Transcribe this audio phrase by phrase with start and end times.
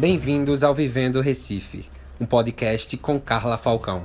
[0.00, 1.84] Bem-vindos ao Vivendo Recife,
[2.18, 4.02] um podcast com Carla Falcão.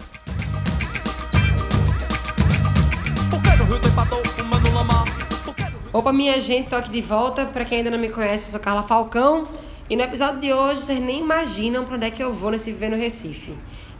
[5.94, 7.46] Opa, minha gente, tô aqui de volta.
[7.46, 9.48] Para quem ainda não me conhece, eu sou Carla Falcão.
[9.90, 12.74] E no episódio de hoje, vocês nem imaginam para onde é que eu vou nesse
[12.74, 13.54] Vivendo Recife.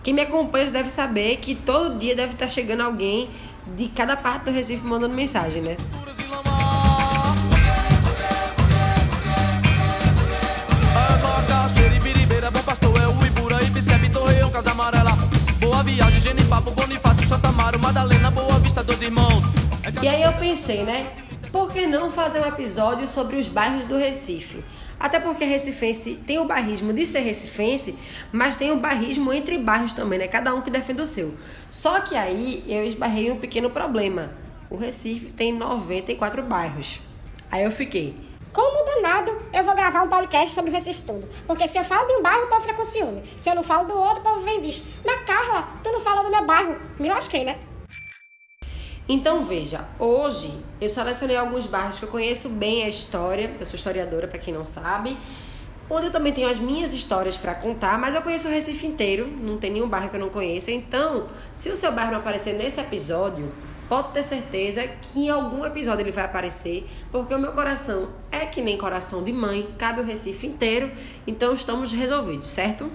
[0.04, 3.30] Quem me acompanha deve saber que todo dia deve estar chegando alguém
[3.74, 5.78] de cada parte do Recife mandando mensagem, né?
[15.60, 19.44] Boa viagem, Genipapo, Bonifácio, Santa Amaro, Madalena, Boa Vista dos Irmãos.
[20.02, 21.06] E aí eu pensei, né?
[21.52, 24.64] Por que não fazer um episódio sobre os bairros do Recife?
[24.98, 27.98] Até porque Recifense tem o bairrismo de ser recifense,
[28.32, 30.28] mas tem o bairrismo entre bairros também, né?
[30.30, 31.36] Cada um que defende o seu.
[31.70, 34.32] Só que aí eu esbarrei um pequeno problema.
[34.70, 37.02] O Recife tem 94 bairros.
[37.52, 38.16] Aí eu fiquei,
[38.56, 41.28] como danado, eu vou gravar um podcast sobre o Recife todo.
[41.46, 43.22] Porque se eu falo de um bairro, o povo fica com ciúme.
[43.38, 46.00] Se eu não falo do outro, o povo vem e diz: Mas Carla, tu não
[46.00, 46.78] fala do meu bairro.
[46.98, 47.60] Me lasquei, né?
[49.10, 53.76] Então veja, hoje eu selecionei alguns bairros que eu conheço bem a história, eu sou
[53.76, 55.16] historiadora para quem não sabe,
[55.90, 59.28] onde eu também tenho as minhas histórias para contar, mas eu conheço o Recife inteiro,
[59.28, 60.72] não tem nenhum bairro que eu não conheça.
[60.72, 63.54] Então, se o seu bairro não aparecer nesse episódio,
[63.88, 68.46] pode ter certeza que em algum episódio ele vai aparecer, porque o meu coração é
[68.46, 70.92] que nem coração de mãe, cabe o Recife inteiro,
[71.26, 72.90] então estamos resolvidos, certo?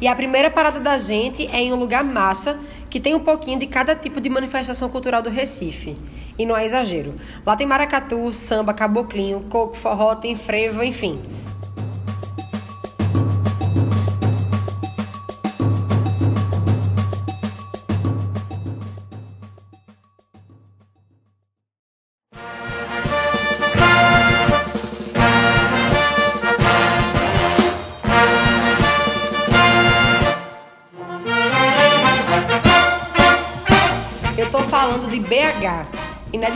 [0.00, 3.58] E a primeira parada da gente é em um lugar massa, que tem um pouquinho
[3.58, 5.96] de cada tipo de manifestação cultural do Recife.
[6.38, 7.16] E não é exagero.
[7.44, 11.20] Lá tem maracatu, samba, caboclinho, coco, forró, tem frevo, enfim.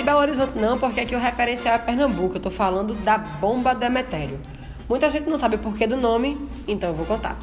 [0.02, 2.36] De Belo Horizonte não, porque aqui o referencial é Pernambuco.
[2.36, 4.40] Eu tô falando da Bomba Demetério.
[4.88, 6.36] Muita gente não sabe o porquê do nome,
[6.66, 7.38] então eu vou contar.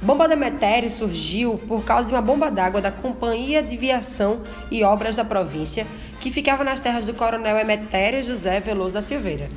[0.00, 4.40] Bomba Demetério surgiu por causa de uma bomba d'água da Companhia de Viação
[4.70, 5.86] e Obras da província,
[6.22, 9.50] que ficava nas terras do coronel Emetério José Veloso da Silveira.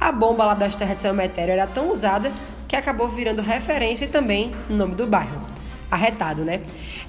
[0.00, 2.30] A bomba lá das terras de São Emetério era tão usada
[2.68, 5.40] que acabou virando referência e também nome do bairro
[5.90, 6.60] arretado, né?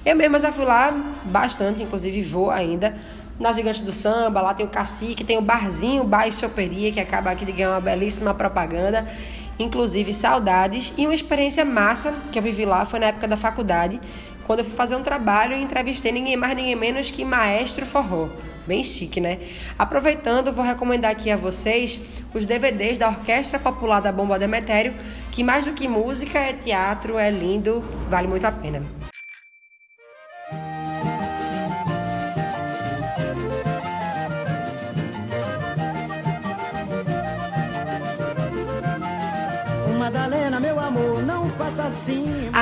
[0.04, 0.92] Eu mesma já fui lá
[1.24, 2.96] bastante, inclusive vou ainda.
[3.40, 7.00] Na Gigante do Samba, lá tem o Cacique, tem o Barzinho Bar e Choperia, que
[7.00, 9.08] acaba aqui de ganhar uma belíssima propaganda.
[9.58, 10.92] Inclusive, saudades.
[10.96, 14.00] E uma experiência massa que eu vivi lá foi na época da faculdade,
[14.44, 18.28] quando eu fui fazer um trabalho e entrevistei ninguém mais, ninguém menos que Maestro Forró.
[18.66, 19.38] Bem chique, né?
[19.78, 22.00] Aproveitando, vou recomendar aqui a vocês
[22.34, 24.94] os DVDs da Orquestra Popular da Bomba Demetério,
[25.30, 28.82] que mais do que música é teatro, é lindo, vale muito a pena.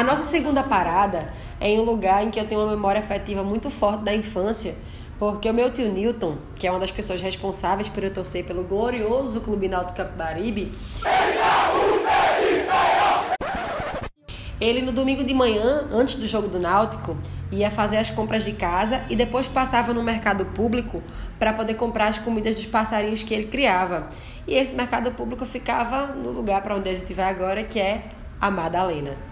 [0.01, 1.31] A nossa segunda parada
[1.61, 4.75] é em um lugar em que eu tenho uma memória afetiva muito forte da infância,
[5.19, 8.65] porque o meu tio Newton, que é uma das pessoas responsáveis por eu torcer pelo
[8.65, 10.73] glorioso Clube Náutico Capibaribe,
[14.59, 17.15] ele no domingo de manhã, antes do jogo do Náutico,
[17.53, 21.03] ia fazer as compras de casa e depois passava no mercado público
[21.39, 24.09] para poder comprar as comidas dos passarinhos que ele criava.
[24.49, 28.05] E esse mercado público ficava no lugar para onde a gente vai agora, que é
[28.41, 29.30] a Madalena.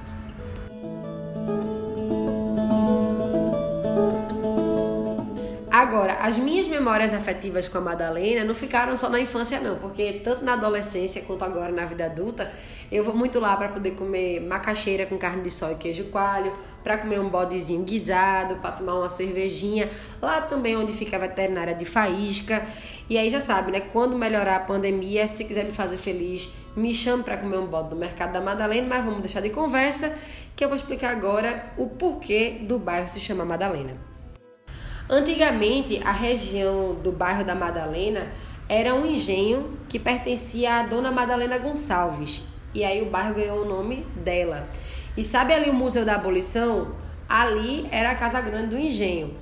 [5.78, 10.14] Agora, as minhas memórias afetivas com a Madalena não ficaram só na infância, não, porque
[10.24, 12.50] tanto na adolescência quanto agora na vida adulta,
[12.90, 16.52] eu vou muito lá para poder comer macaxeira com carne de sol e queijo coalho,
[16.82, 19.88] para comer um bodezinho guisado, para tomar uma cervejinha.
[20.20, 22.66] Lá também onde fica a veterinária de faísca.
[23.08, 23.78] E aí já sabe, né?
[23.78, 27.90] Quando melhorar a pandemia, se quiser me fazer feliz, me chame para comer um bode
[27.90, 30.12] do mercado da Madalena, mas vamos deixar de conversa,
[30.56, 34.07] que eu vou explicar agora o porquê do bairro se chama Madalena.
[35.10, 38.28] Antigamente, a região do bairro da Madalena
[38.68, 42.42] era um engenho que pertencia à dona Madalena Gonçalves.
[42.74, 44.68] E aí o bairro ganhou o nome dela.
[45.16, 46.92] E sabe ali o Museu da Abolição?
[47.26, 49.34] Ali era a Casa Grande do Engenho.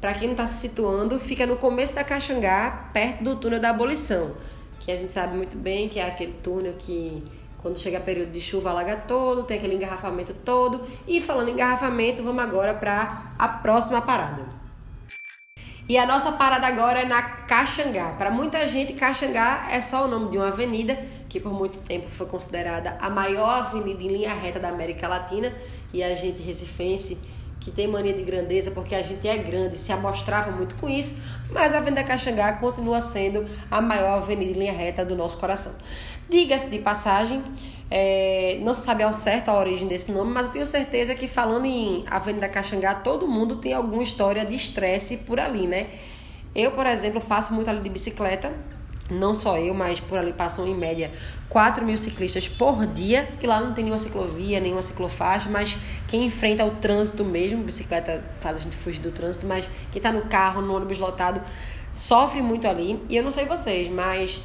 [0.00, 3.68] Para quem não está se situando, fica no começo da Caxangá, perto do túnel da
[3.68, 4.34] Abolição.
[4.78, 7.22] Que a gente sabe muito bem que é aquele túnel que
[7.58, 10.80] quando chega período de chuva alaga todo, tem aquele engarrafamento todo.
[11.06, 14.59] E falando em engarrafamento, vamos agora para a próxima parada.
[15.90, 18.12] E a nossa parada agora é na Caxangá.
[18.16, 20.96] Para muita gente, Caxangá é só o nome de uma avenida
[21.28, 25.52] que por muito tempo foi considerada a maior avenida em linha reta da América Latina,
[25.92, 27.18] e a gente recifense
[27.58, 31.16] que tem mania de grandeza porque a gente é grande, se amostrava muito com isso,
[31.50, 35.74] mas a Avenida Caxangá continua sendo a maior avenida em linha reta do nosso coração.
[36.30, 37.42] Diga-se de passagem,
[37.90, 41.26] é, não se sabe ao certo a origem desse nome, mas eu tenho certeza que
[41.26, 45.88] falando em Avenida Caxangá, todo mundo tem alguma história de estresse por ali, né?
[46.54, 48.52] Eu, por exemplo, passo muito ali de bicicleta,
[49.10, 51.10] não só eu, mas por ali passam em média
[51.48, 56.24] 4 mil ciclistas por dia, e lá não tem nenhuma ciclovia, nenhuma ciclofaixa, mas quem
[56.24, 60.22] enfrenta o trânsito mesmo, bicicleta faz a gente fugir do trânsito, mas quem tá no
[60.22, 61.42] carro, no ônibus lotado,
[61.92, 63.02] sofre muito ali.
[63.08, 64.44] E eu não sei vocês, mas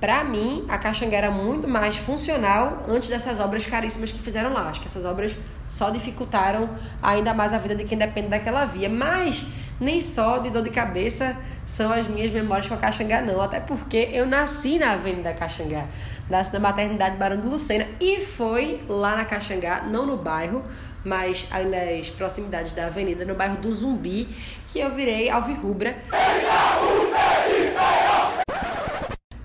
[0.00, 4.68] para mim, a Caxangá era muito mais funcional antes dessas obras caríssimas que fizeram lá.
[4.68, 5.36] Acho que essas obras
[5.66, 6.70] só dificultaram
[7.02, 8.88] ainda mais a vida de quem depende daquela via.
[8.88, 9.44] Mas
[9.80, 11.36] nem só de dor de cabeça
[11.66, 13.40] são as minhas memórias com a Caxangá, não.
[13.42, 15.86] Até porque eu nasci na Avenida Caxangá.
[16.30, 17.86] Nasci na maternidade Barão do Lucena.
[18.00, 20.62] E foi lá na Caxangá, não no bairro,
[21.04, 24.28] mas ali nas proximidades da avenida, no bairro do Zumbi,
[24.68, 25.96] que eu virei alvirrubra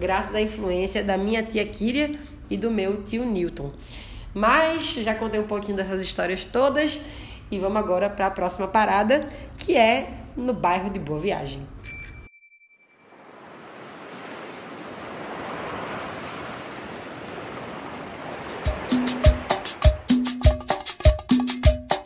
[0.03, 2.19] graças à influência da minha tia Kíria
[2.49, 3.71] e do meu tio Newton.
[4.33, 6.99] Mas já contei um pouquinho dessas histórias todas
[7.49, 9.25] e vamos agora para a próxima parada,
[9.57, 11.65] que é no bairro de Boa Viagem.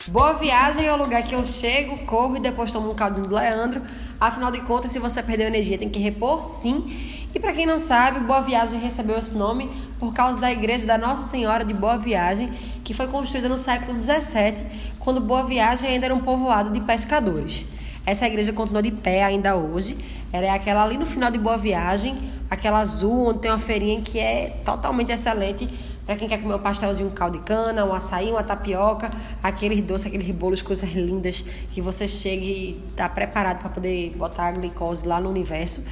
[0.09, 3.33] Boa viagem é o lugar que eu chego, corro e depois tomo um caldinho do
[3.33, 3.81] Leandro.
[4.19, 7.16] Afinal de contas, se você perdeu energia, tem que repor sim.
[7.35, 9.69] E para quem não sabe, Boa Viagem recebeu esse nome
[9.99, 12.49] por causa da igreja da Nossa Senhora de Boa Viagem,
[12.83, 14.65] que foi construída no século XVII,
[14.97, 17.67] quando Boa Viagem ainda era um povoado de pescadores.
[18.05, 19.97] Essa igreja continua de pé ainda hoje.
[20.31, 22.17] Ela é aquela ali no final de Boa Viagem,
[22.49, 25.69] aquela azul, onde tem uma feirinha que é totalmente excelente
[26.05, 29.11] para quem quer comer um pastelzinho, um caldo de cana, um açaí, uma tapioca,
[29.43, 31.43] aqueles doces, aqueles bolos, coisas lindas
[31.73, 35.83] que você chega e está preparado para poder botar a glicose lá no universo.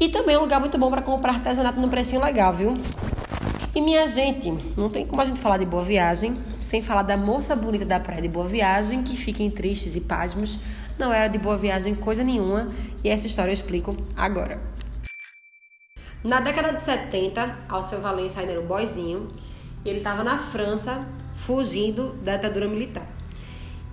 [0.00, 2.74] E também é um lugar muito bom para comprar artesanato num precinho legal, viu?
[3.74, 7.16] E minha gente, não tem como a gente falar de Boa Viagem sem falar da
[7.16, 10.58] moça bonita da praia de Boa Viagem, que fiquem tristes e pasmos.
[10.98, 12.70] Não era de Boa Viagem coisa nenhuma,
[13.04, 14.58] e essa história eu explico agora.
[16.24, 19.28] Na década de 70, Alceu Valença ainda era um boizinho,
[19.84, 23.06] e ele estava na França, fugindo da ditadura militar.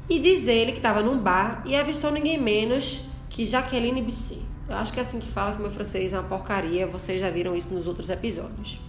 [0.09, 4.46] E diz ele que estava num bar e avistou ninguém menos que Jaqueline Bisset.
[4.69, 6.85] Eu acho que é assim que fala que meu francês é uma porcaria.
[6.87, 8.79] Vocês já viram isso nos outros episódios.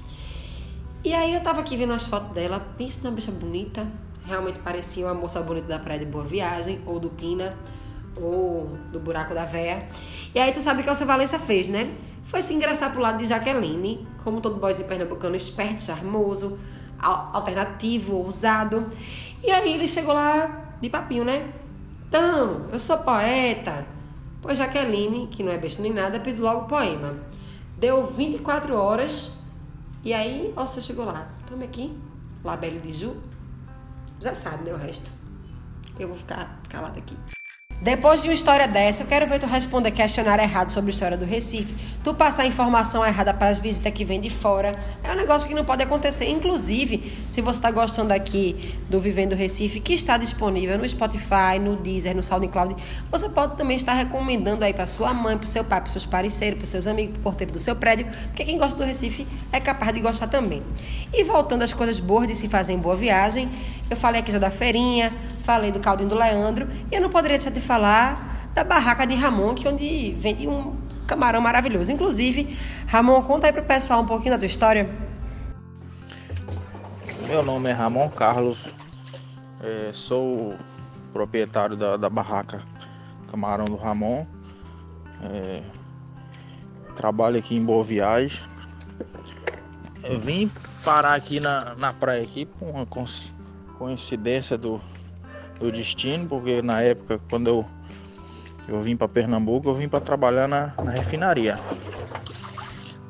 [1.04, 3.86] E aí eu tava aqui vendo as fotos dela, pensa na bicha bonita.
[4.26, 7.54] Realmente parecia uma moça bonita da praia de Boa Viagem, ou do Pina,
[8.16, 9.86] ou do Buraco da Véia.
[10.34, 11.94] E aí tu sabe o que o seu Valença fez, né?
[12.25, 16.58] Foi se engraçar pro lado de Jaqueline, como todo boyzinho pernambucano, esperto, charmoso,
[17.00, 18.90] alternativo, ousado.
[19.42, 21.48] E aí ele chegou lá de papinho, né?
[22.08, 23.86] Então, eu sou poeta,
[24.40, 27.17] Pois Jaqueline, que não é besta nem nada, pediu logo o poema.
[27.76, 29.32] Deu 24 horas
[30.05, 31.29] e aí você chegou lá.
[31.46, 31.96] Tome aqui,
[32.44, 33.17] Labelle de Ju.
[34.20, 35.11] Já sabe, né, o resto.
[35.99, 37.17] Eu vou ficar calada aqui.
[37.80, 41.16] Depois de uma história dessa, eu quero ver tu responder questionário errado sobre a história
[41.16, 44.76] do Recife, tu passar informação errada para as visitas que vêm de fora.
[45.04, 46.28] É um negócio que não pode acontecer.
[46.28, 51.76] Inclusive, se você está gostando aqui do Vivendo Recife, que está disponível no Spotify, no
[51.76, 52.75] Deezer, no SoundCloud,
[53.12, 56.58] você pode também estar recomendando aí para sua mãe, para seu pai, para seus parceiros,
[56.58, 59.61] para seus amigos, para o porteiro do seu prédio, porque quem gosta do Recife é
[59.61, 60.64] capaz de gostar também.
[61.14, 63.49] E voltando às coisas boas de se fazer em boa viagem,
[63.88, 65.14] eu falei aqui já da feirinha,
[65.49, 69.14] falei do caldinho do Leandro, e eu não poderia deixar de falar da barraca de
[69.14, 70.76] Ramon, que é onde vende um
[71.07, 71.90] camarão maravilhoso.
[71.90, 72.55] Inclusive,
[72.87, 74.90] Ramon, conta aí pro pessoal um pouquinho da tua história.
[77.26, 78.75] Meu nome é Ramon Carlos,
[79.62, 80.55] é, sou
[81.14, 82.61] proprietário da, da, barraca
[83.31, 84.26] Camarão do Ramon.
[85.23, 85.62] É,
[86.95, 88.43] trabalho aqui em Boa Viagem.
[90.05, 90.50] Eu vim
[90.85, 92.87] parar aqui na, na praia aqui por uma
[93.78, 94.78] coincidência do,
[95.58, 97.66] do destino, porque na época quando eu,
[98.68, 101.58] eu vim para Pernambuco, eu vim para trabalhar na, na refinaria.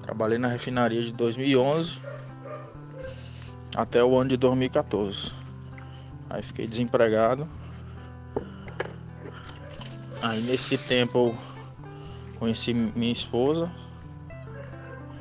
[0.03, 2.01] Trabalhei na refinaria de 2011
[3.77, 5.33] até o ano de 2014.
[6.31, 7.47] Aí fiquei desempregado.
[10.23, 11.39] Aí nesse tempo eu
[12.39, 13.71] conheci minha esposa.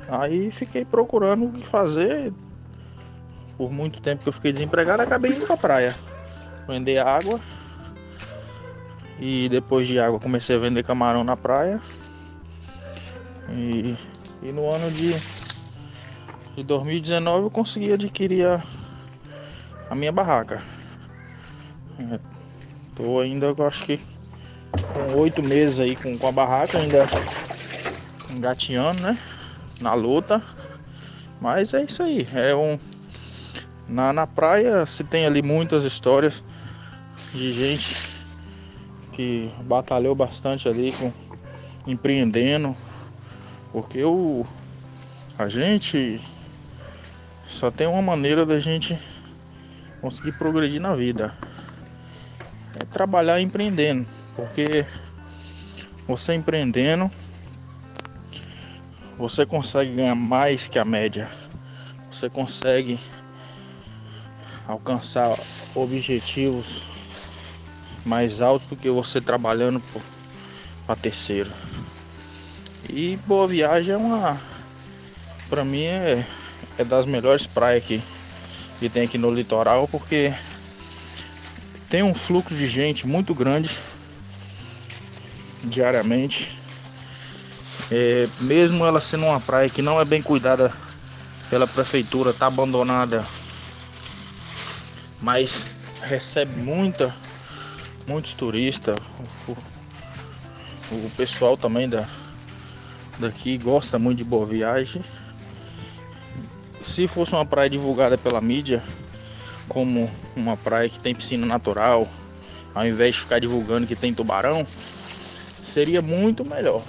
[0.08, 2.32] Aí fiquei procurando o que fazer,
[3.58, 5.94] por muito tempo que eu fiquei desempregado, acabei indo pra praia.
[6.68, 7.40] Vender água.
[9.18, 11.80] E depois de água comecei a vender camarão na praia.
[13.50, 13.96] E,
[14.42, 15.14] e no ano de
[16.56, 18.62] em 2019 eu consegui adquirir a,
[19.88, 20.62] a minha barraca.
[21.98, 22.20] É,
[22.94, 23.98] tô ainda, eu acho que
[24.92, 27.06] com oito meses aí com, com a barraca, ainda
[28.30, 29.18] engateando, né?
[29.80, 30.42] Na luta.
[31.40, 32.26] Mas é isso aí.
[32.34, 32.78] É um.
[33.88, 36.44] Na, na praia se tem ali muitas histórias
[37.32, 38.16] de gente
[39.12, 41.12] que batalhou bastante ali com
[41.86, 42.76] empreendendo.
[43.72, 44.46] Porque o,
[45.38, 46.20] a gente
[47.46, 48.98] só tem uma maneira da gente
[50.00, 51.34] conseguir progredir na vida.
[52.80, 54.06] É trabalhar empreendendo.
[54.36, 54.86] Porque
[56.06, 57.10] você empreendendo,
[59.18, 61.28] você consegue ganhar mais que a média.
[62.10, 62.98] Você consegue
[64.66, 65.34] alcançar
[65.74, 66.97] objetivos
[68.08, 69.82] mais altos do que você trabalhando
[70.86, 71.50] para terceiro.
[72.88, 74.40] E Boa Viagem é uma,
[75.50, 76.26] para mim é,
[76.78, 78.02] é das melhores praias que,
[78.78, 80.32] que tem aqui no litoral, porque
[81.90, 83.70] tem um fluxo de gente muito grande
[85.64, 86.56] diariamente.
[87.90, 90.72] É, mesmo ela sendo uma praia que não é bem cuidada
[91.50, 93.24] pela prefeitura, está abandonada,
[95.20, 95.66] mas
[96.02, 97.14] recebe muita,
[98.08, 98.96] muitos turistas.
[99.46, 99.52] O,
[100.96, 102.04] o pessoal também da,
[103.18, 105.02] daqui gosta muito de boa viagem.
[106.82, 108.82] Se fosse uma praia divulgada pela mídia
[109.68, 112.08] como uma praia que tem piscina natural,
[112.74, 114.66] ao invés de ficar divulgando que tem tubarão,
[115.62, 116.82] seria muito melhor.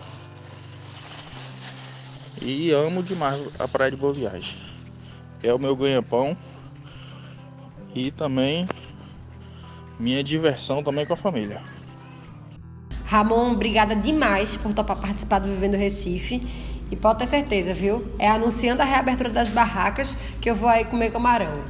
[2.42, 4.58] E amo demais a praia de Boa Viagem.
[5.44, 6.38] É o meu ganha-pão
[7.94, 8.66] e também
[10.00, 11.62] minha diversão também com a família.
[13.06, 16.42] Ramon, obrigada demais por topar participar do Vivendo Recife.
[16.92, 18.04] E pode ter certeza, viu?
[18.18, 21.64] É anunciando a reabertura das barracas que eu vou aí comer camarão.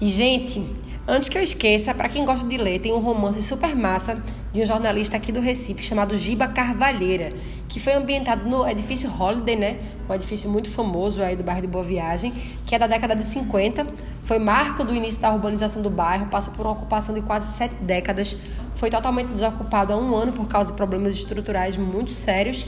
[0.00, 0.64] E, gente,
[1.10, 4.22] Antes que eu esqueça, para quem gosta de ler, tem um romance super massa
[4.52, 7.30] de um jornalista aqui do Recife chamado Giba Carvalheira,
[7.68, 9.78] que foi ambientado no edifício Holiday, né?
[10.08, 12.32] Um edifício muito famoso aí do bairro de Boa Viagem,
[12.64, 13.86] que é da década de 50.
[14.22, 17.74] Foi marco do início da urbanização do bairro, passou por uma ocupação de quase sete
[17.82, 18.36] décadas,
[18.74, 22.66] foi totalmente desocupado há um ano por causa de problemas estruturais muito sérios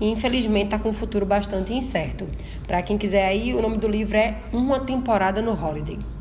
[0.00, 2.26] e infelizmente está com um futuro bastante incerto.
[2.66, 6.19] Para quem quiser aí, o nome do livro é Uma Temporada no Holiday.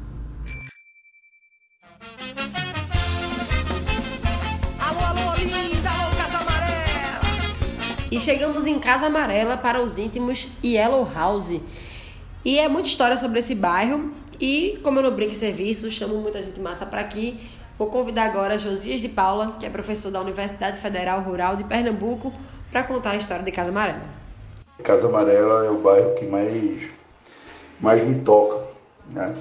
[8.12, 11.62] E chegamos em Casa Amarela para os íntimos Yellow House.
[12.44, 14.12] E é muita história sobre esse bairro.
[14.42, 17.40] E como eu não brinco em serviço, chamo muita gente massa para aqui.
[17.78, 22.34] Vou convidar agora Josias de Paula, que é professor da Universidade Federal Rural de Pernambuco,
[22.72, 24.02] para contar a história de Casa Amarela.
[24.84, 26.90] Casa Amarela é o bairro que mais,
[27.80, 28.66] mais me toca,
[29.12, 29.36] né?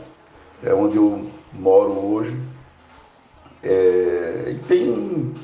[0.62, 2.38] É onde eu moro hoje.
[3.62, 5.34] É, e tem,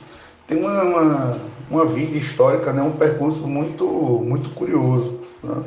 [0.47, 2.83] tem uma, uma uma vida histórica, né?
[2.83, 5.21] um percurso muito, muito curioso.
[5.43, 5.62] Né?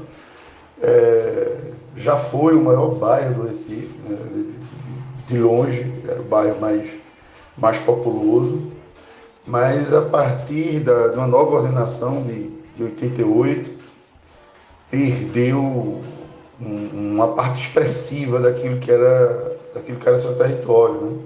[0.81, 1.57] É,
[1.95, 4.17] já foi o maior bairro do Recife, né?
[5.27, 6.89] de, longe, era o bairro mais,
[7.57, 8.71] mais populoso,
[9.45, 13.71] mas a partir da, de uma nova ordenação de, de 88,
[14.89, 15.59] perdeu
[16.61, 21.01] um, uma parte expressiva daquilo que era, daquilo que era seu território.
[21.01, 21.17] Né?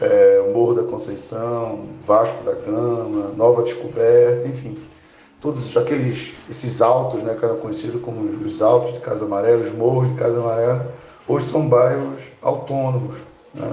[0.00, 4.78] É, Morro da Conceição, Vasco da Gama, Nova Descoberta, enfim,
[5.40, 9.72] todos aqueles esses altos, né, que eram conhecidos como os altos de Casa Amarela, os
[9.72, 10.94] morros de Casa Amarela,
[11.26, 13.16] hoje são bairros autônomos.
[13.54, 13.72] Né?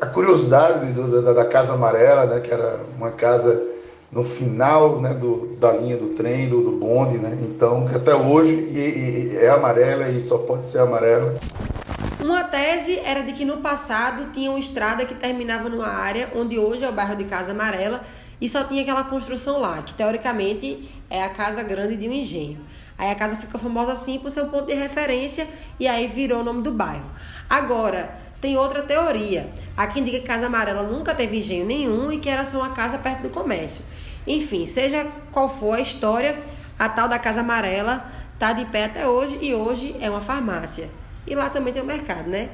[0.00, 3.68] A curiosidade do, da, da, Casa Amarela, né, que era uma casa
[4.10, 7.38] no final né, do, da linha do trem, do, do bonde, né?
[7.42, 11.34] então até hoje e, e, é amarela e só pode ser amarela.
[12.22, 16.58] Uma tese era de que no passado tinha uma estrada que terminava numa área onde
[16.58, 18.02] hoje é o bairro de Casa Amarela
[18.38, 22.60] e só tinha aquela construção lá, que teoricamente é a casa grande de um engenho.
[22.98, 25.48] Aí a casa ficou famosa assim por ser um ponto de referência
[25.78, 27.10] e aí virou o nome do bairro.
[27.48, 29.50] Agora, tem outra teoria.
[29.74, 32.70] Há quem diga que Casa Amarela nunca teve engenho nenhum e que era só uma
[32.70, 33.82] casa perto do comércio.
[34.26, 36.38] Enfim, seja qual for a história,
[36.78, 40.90] a tal da Casa Amarela está de pé até hoje e hoje é uma farmácia.
[41.30, 42.50] E lá também tem o mercado, né?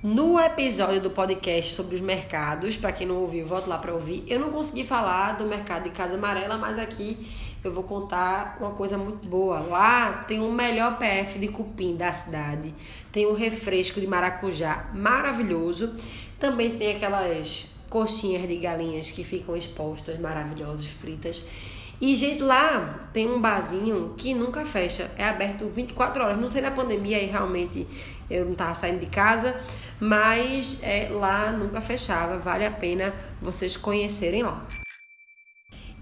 [0.00, 4.22] No episódio do podcast sobre os mercados, para quem não ouviu, volto lá para ouvir.
[4.28, 7.28] Eu não consegui falar do mercado de Casa Amarela, mas aqui
[7.64, 9.58] eu vou contar uma coisa muito boa.
[9.58, 12.72] Lá tem o melhor PF de cupim da cidade.
[13.10, 15.92] Tem um refresco de maracujá maravilhoso.
[16.38, 21.42] Também tem aquelas coxinhas de galinhas que ficam expostas, maravilhosas, fritas.
[22.02, 25.08] E, gente, lá tem um barzinho que nunca fecha.
[25.16, 26.36] É aberto 24 horas.
[26.36, 27.86] Não sei na pandemia aí realmente
[28.28, 29.54] eu não tava saindo de casa,
[30.00, 32.40] mas é, lá nunca fechava.
[32.40, 34.64] Vale a pena vocês conhecerem lá.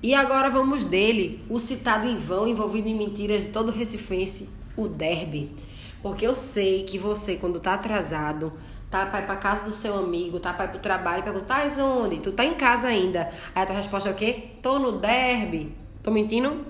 [0.02, 4.88] E agora vamos dele, o citado em vão, envolvido em mentiras de todo recifense, o
[4.88, 5.54] derby.
[6.02, 8.54] Porque eu sei que você, quando tá atrasado,
[8.90, 11.84] tá pra ir pra casa do seu amigo, tá pra ir pro trabalho, pergunta, tá
[11.84, 12.20] onde?
[12.20, 13.28] Tu tá em casa ainda.
[13.54, 14.52] Aí a tua resposta é o quê?
[14.62, 15.89] Tô no derby.
[16.02, 16.64] Tô mentindo?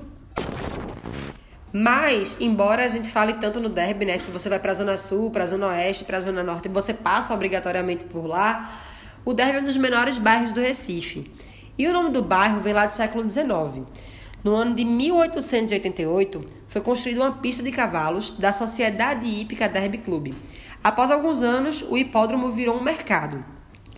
[1.72, 4.18] Mas, embora a gente fale tanto no derby, né?
[4.18, 8.04] Se você vai pra Zona Sul, pra Zona Oeste, pra Zona Norte, você passa obrigatoriamente
[8.04, 8.82] por lá,
[9.24, 11.30] o derby é um dos menores bairros do Recife.
[11.78, 13.86] E o nome do bairro vem lá do século XIX.
[14.42, 20.34] No ano de 1888, foi construída uma pista de cavalos da Sociedade Hípica Derby Clube.
[20.82, 23.44] Após alguns anos, o hipódromo virou um mercado.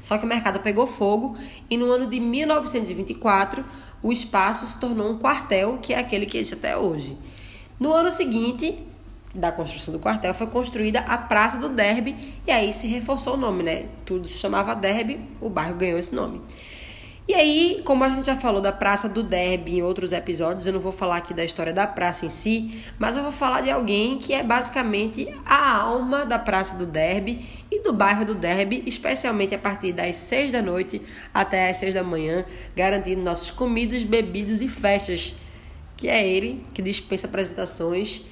[0.00, 1.36] Só que o mercado pegou fogo
[1.70, 3.64] e no ano de 1924
[4.02, 7.16] o espaço se tornou um quartel, que é aquele que existe até hoje.
[7.78, 8.82] No ano seguinte
[9.34, 13.36] da construção do quartel foi construída a Praça do Derby e aí se reforçou o
[13.36, 13.86] nome, né?
[14.04, 16.40] Tudo se chamava Derby, o bairro ganhou esse nome.
[17.28, 20.72] E aí, como a gente já falou da Praça do Derby em outros episódios, eu
[20.72, 23.70] não vou falar aqui da história da praça em si, mas eu vou falar de
[23.70, 28.82] alguém que é basicamente a alma da Praça do Derby e do bairro do Derby,
[28.86, 31.00] especialmente a partir das 6 da noite
[31.32, 35.36] até as 6 da manhã, garantindo nossos comidas, bebidas e festas.
[35.96, 38.22] Que é ele que dispensa apresentações,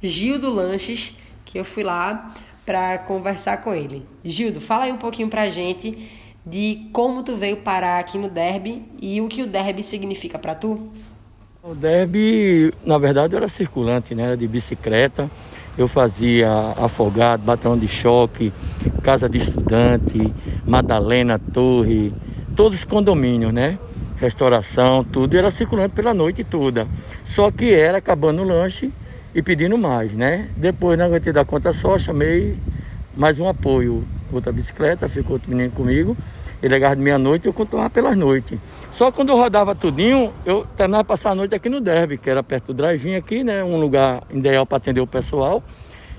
[0.00, 2.32] Gildo Lanches, que eu fui lá
[2.64, 4.06] para conversar com ele.
[4.22, 8.82] Gildo, fala aí um pouquinho pra gente de como tu veio parar aqui no derby
[9.00, 10.88] e o que o derby significa para tu?
[11.62, 14.22] O derby, na verdade, era circulante, né?
[14.24, 15.30] Era de bicicleta.
[15.76, 18.52] Eu fazia afogado, batalhão de choque,
[19.02, 20.32] casa de estudante,
[20.66, 22.12] Madalena, Torre,
[22.56, 23.78] todos os condomínios, né?
[24.16, 26.88] Restauração, tudo era circulante pela noite toda.
[27.24, 28.90] Só que era acabando o lanche
[29.34, 30.48] e pedindo mais, né?
[30.56, 32.56] Depois não aguentei dar conta só, chamei
[33.16, 34.04] mais um apoio.
[34.32, 36.16] Outra bicicleta, ficou outro menino comigo.
[36.62, 38.58] Ele ligava de meia-noite e eu continuava pelas noites.
[38.90, 42.28] Só quando eu rodava tudinho, eu terminava de passar a noite aqui no Derby, que
[42.28, 43.62] era perto do drive aqui, né?
[43.62, 45.62] Um lugar ideal para atender o pessoal.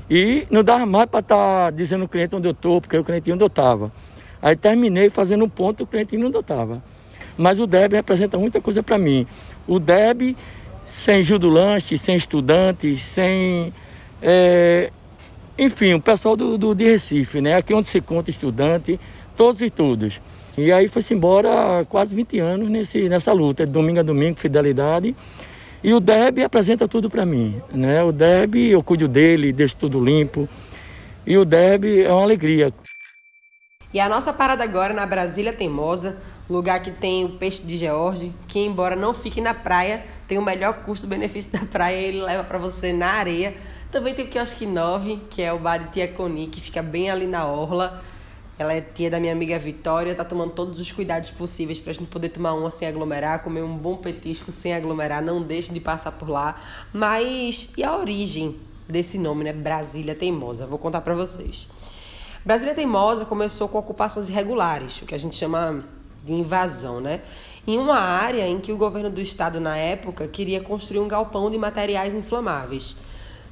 [0.09, 3.03] E não dava mais para estar tá dizendo o cliente onde eu estou, porque o
[3.03, 3.91] cliente onde eu estava.
[4.41, 6.81] Aí terminei fazendo um ponto o cliente onde eu estava.
[7.37, 9.27] Mas o Derby representa muita coisa para mim.
[9.67, 10.35] O Derby,
[10.85, 13.73] sem Gil do Lanche, sem estudantes, sem.
[14.21, 14.91] É,
[15.59, 17.55] enfim, o pessoal do, do, de Recife, né?
[17.55, 18.99] Aqui onde se conta estudante
[19.35, 20.19] todos e todos.
[20.57, 25.15] E aí foi-se embora quase 20 anos nesse, nessa luta, de domingo a domingo, fidelidade.
[25.83, 27.61] E o Deb apresenta tudo para mim.
[27.71, 28.03] Né?
[28.03, 30.47] O Deb, eu cuido dele, deixo tudo limpo.
[31.25, 32.73] E o Deb é uma alegria.
[33.93, 36.17] E a nossa parada agora na Brasília Teimosa,
[36.49, 40.41] lugar que tem o peixe de George, que embora não fique na praia, tem o
[40.41, 43.55] melhor custo-benefício da praia, ele leva para você na areia.
[43.91, 47.09] Também tem o Quiosque 9, que é o bar de Tia Coni, que fica bem
[47.09, 48.03] ali na orla.
[48.59, 52.05] Ela é tia da minha amiga Vitória, tá tomando todos os cuidados possíveis pra gente
[52.05, 56.11] poder tomar uma sem aglomerar, comer um bom petisco sem aglomerar, não deixe de passar
[56.11, 56.61] por lá.
[56.93, 59.53] Mas e a origem desse nome, né?
[59.53, 60.67] Brasília Teimosa?
[60.67, 61.67] Vou contar para vocês.
[62.45, 65.83] Brasília Teimosa começou com ocupações irregulares, o que a gente chama
[66.23, 67.21] de invasão, né?
[67.65, 71.49] Em uma área em que o governo do estado na época queria construir um galpão
[71.49, 72.95] de materiais inflamáveis.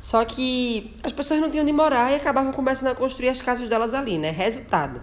[0.08, 3.68] Só que as pessoas não tinham de morar e acabavam começando a construir as casas
[3.68, 4.32] delas ali, né?
[4.32, 5.02] Resultado: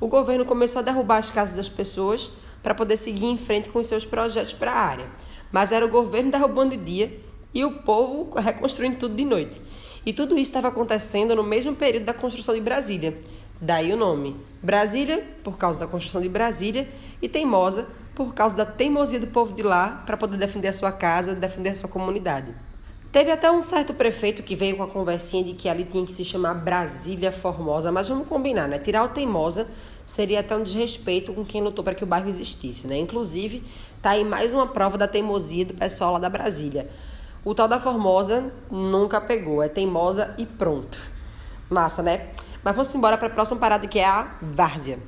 [0.00, 2.30] o governo começou a derrubar as casas das pessoas
[2.62, 5.10] para poder seguir em frente com os seus projetos para a área.
[5.52, 7.20] Mas era o governo derrubando de dia
[7.52, 9.60] e o povo reconstruindo tudo de noite.
[10.06, 13.14] E tudo isso estava acontecendo no mesmo período da construção de Brasília.
[13.60, 14.40] Daí o nome.
[14.62, 16.88] Brasília, por causa da construção de Brasília,
[17.20, 20.92] e Teimosa, por causa da teimosia do povo de lá para poder defender a sua
[20.92, 22.54] casa, defender a sua comunidade.
[23.16, 26.12] Teve até um certo prefeito que veio com a conversinha de que ali tinha que
[26.12, 28.78] se chamar Brasília Formosa, mas vamos combinar, né?
[28.78, 29.66] Tirar o teimosa
[30.04, 32.98] seria até um desrespeito com quem lutou para que o bairro existisse, né?
[32.98, 33.64] Inclusive,
[34.02, 36.90] tá aí mais uma prova da teimosia do pessoal lá da Brasília.
[37.42, 41.00] O tal da Formosa nunca pegou, é teimosa e pronto.
[41.70, 42.28] Massa, né?
[42.62, 44.98] Mas vamos embora para a próxima parada que é a Várzea.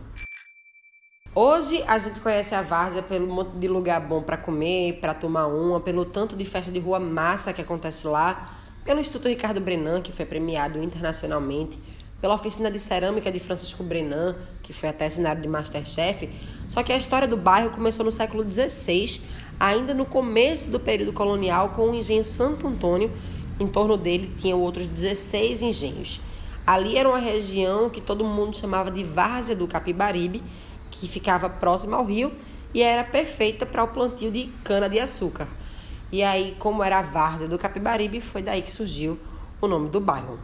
[1.41, 5.47] Hoje a gente conhece a Várzea pelo monte de lugar bom para comer, para tomar
[5.47, 10.01] uma, pelo tanto de festa de rua massa que acontece lá, pelo Instituto Ricardo Brenan,
[10.01, 11.79] que foi premiado internacionalmente,
[12.21, 16.29] pela oficina de cerâmica de Francisco Brenan, que foi até cenário de Masterchef.
[16.67, 19.21] Só que a história do bairro começou no século XVI,
[19.61, 23.13] ainda no começo do período colonial, com o engenho Santo Antônio.
[23.61, 26.21] Em torno dele tinham outros 16 engenhos.
[26.67, 30.43] Ali era uma região que todo mundo chamava de Várzea do Capibaribe,
[30.91, 32.33] que ficava próxima ao rio
[32.75, 35.49] e era perfeita para o plantio de cana-de-açúcar.
[36.11, 39.19] E aí, como era a várzea do Capibaribe, foi daí que surgiu
[39.61, 40.39] o nome do bairro.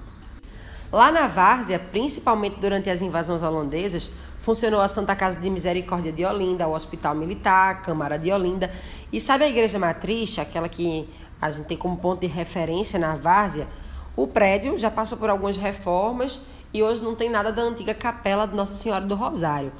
[0.92, 6.24] Lá na várzea, principalmente durante as invasões holandesas, funcionou a Santa Casa de Misericórdia de
[6.24, 8.70] Olinda, o Hospital Militar, a Câmara de Olinda.
[9.10, 11.08] E sabe a Igreja Matriz, aquela que
[11.40, 13.66] a gente tem como ponto de referência na várzea?
[14.14, 16.40] O prédio já passou por algumas reformas
[16.72, 19.72] e hoje não tem nada da antiga capela de Nossa Senhora do Rosário.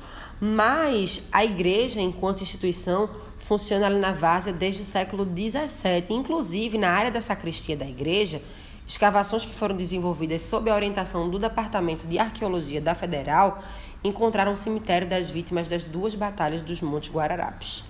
[0.47, 6.05] Mas a igreja, enquanto instituição, funciona ali na várzea desde o século XVII.
[6.11, 8.43] Inclusive, na área da sacristia da igreja,
[8.87, 13.65] escavações que foram desenvolvidas sob a orientação do Departamento de Arqueologia da Federal
[14.05, 17.83] encontraram o cemitério das vítimas das duas batalhas dos Montes Guararapes.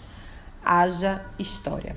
[0.65, 1.97] Haja história.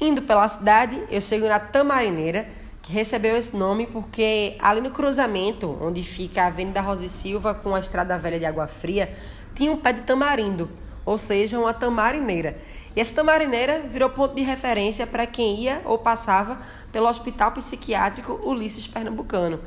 [0.00, 2.48] Indo pela cidade, eu chego na Tamarineira,
[2.82, 7.54] que recebeu esse nome porque ali no cruzamento, onde fica a Avenida Rosa e Silva
[7.54, 9.14] com a Estrada Velha de Água Fria,
[9.54, 10.70] tinha um pé de tamarindo,
[11.04, 12.56] ou seja, uma tamarineira.
[12.94, 16.58] E essa tamarineira virou ponto de referência para quem ia ou passava
[16.90, 19.60] pelo Hospital Psiquiátrico Ulisses Pernambucano,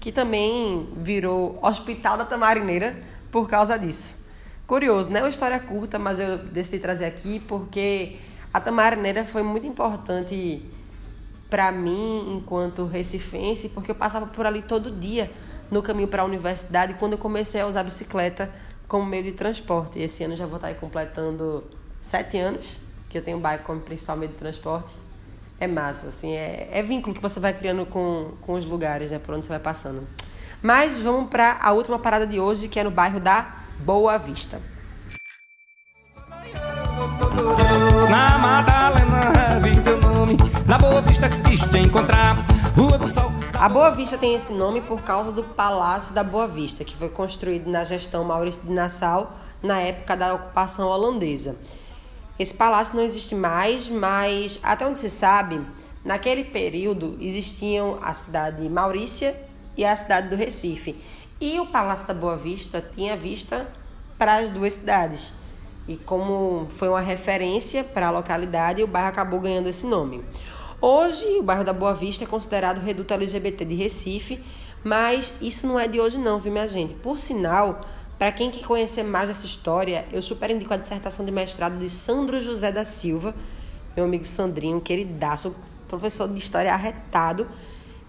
[0.00, 2.98] que também virou Hospital da Tamarineira
[3.30, 4.18] por causa disso.
[4.66, 5.20] Curioso, né?
[5.20, 8.16] Uma história curta, mas eu decidi trazer aqui porque
[8.52, 10.62] a Tamarineira foi muito importante
[11.54, 15.30] para mim enquanto recifense, porque eu passava por ali todo dia
[15.70, 18.50] no caminho para a universidade quando eu comecei a usar a bicicleta
[18.88, 20.00] como meio de transporte.
[20.00, 21.62] E esse ano já vou estar completando
[22.00, 24.90] sete anos que eu tenho bike como principal meio de transporte.
[25.60, 29.20] É massa, assim, é, é vínculo que você vai criando com, com os lugares, né,
[29.20, 30.02] por onde você vai passando.
[30.60, 34.60] Mas vamos para a última parada de hoje, que é no bairro da Boa Vista.
[38.10, 42.36] Na Madalena nome, na Boa Vista quis te encontrar.
[42.74, 43.30] Rua do Sol.
[43.52, 47.10] A Boa Vista tem esse nome por causa do Palácio da Boa Vista, que foi
[47.10, 51.56] construído na gestão Maurício de Nassau na época da ocupação holandesa.
[52.38, 55.60] Esse palácio não existe mais, mas até onde se sabe,
[56.02, 59.36] naquele período existiam a cidade de Maurícia
[59.76, 60.96] e a cidade do Recife.
[61.38, 63.68] E o Palácio da Boa Vista tinha vista
[64.16, 65.34] para as duas cidades.
[65.86, 70.24] E como foi uma referência para a localidade, o bairro acabou ganhando esse nome.
[70.80, 74.42] Hoje, o bairro da Boa Vista é considerado reduto LGBT de Recife,
[74.82, 76.94] mas isso não é de hoje não, viu minha gente?
[76.94, 77.80] Por sinal,
[78.18, 81.88] para quem quer conhecer mais dessa história, eu super indico a dissertação de mestrado de
[81.88, 83.34] Sandro José da Silva,
[83.96, 85.54] meu amigo Sandrinho, queridaço,
[85.88, 87.46] professor de história arretado,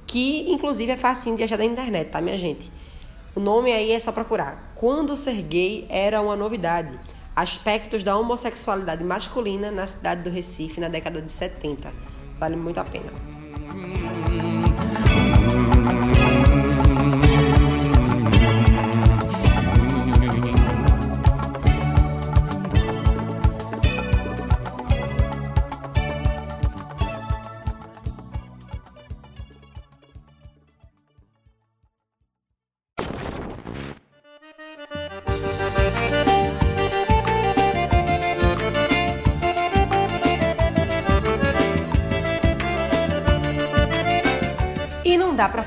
[0.05, 2.71] que inclusive é facinho de achar da internet, tá, minha gente?
[3.35, 4.71] O nome aí é só procurar.
[4.75, 6.97] Quando ser gay era uma novidade.
[7.35, 11.91] Aspectos da homossexualidade masculina na cidade do Recife na década de 70.
[12.39, 13.11] Vale muito a pena.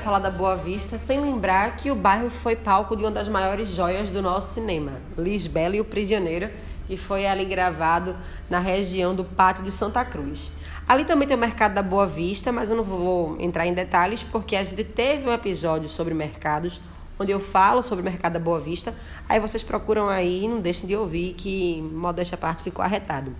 [0.09, 3.69] Falar da Boa Vista sem lembrar que o bairro foi palco de uma das maiores
[3.69, 6.49] joias do nosso cinema, Lisbela e o Prisioneiro,
[6.87, 8.15] que foi ali gravado
[8.49, 10.51] na região do Pátio de Santa Cruz.
[10.87, 14.23] Ali também tem o Mercado da Boa Vista, mas eu não vou entrar em detalhes
[14.23, 16.81] porque a gente teve um episódio sobre mercados
[17.19, 18.95] onde eu falo sobre o Mercado da Boa Vista.
[19.27, 23.31] Aí vocês procuram aí e não deixem de ouvir que, modéstia à parte, ficou arretado.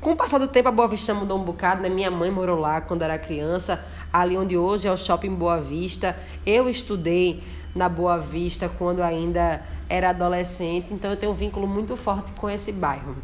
[0.00, 1.88] Com o passar do tempo, a Boa Vista mudou um bocado, né?
[1.88, 6.16] Minha mãe morou lá quando era criança, ali onde hoje é o Shopping Boa Vista.
[6.44, 7.42] Eu estudei
[7.74, 12.48] na Boa Vista quando ainda era adolescente, então eu tenho um vínculo muito forte com
[12.48, 13.16] esse bairro.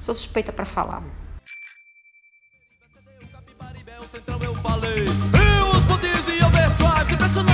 [0.00, 1.02] Sou suspeita para falar.
[4.42, 5.04] Eu falei.
[5.04, 5.86] Os
[6.28, 7.45] e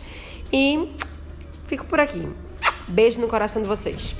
[0.52, 0.94] E
[1.66, 2.28] fico por aqui.
[2.88, 4.14] Beijo no coração de vocês.